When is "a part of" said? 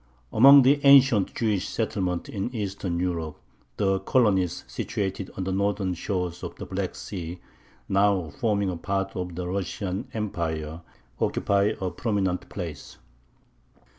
8.71-9.35